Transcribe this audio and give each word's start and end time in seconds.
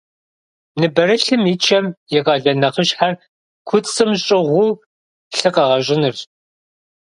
Ныбэрылъым 0.79 1.43
и 1.53 1.55
чэм 1.63 1.85
и 2.17 2.19
къалэн 2.25 2.57
нэхъыщхьэр 2.61 3.13
куцӏым 3.67 4.11
щӏыгъуу 4.23 4.71
лъы 5.37 5.49
къэгъэщӏынырщ. 5.55 6.19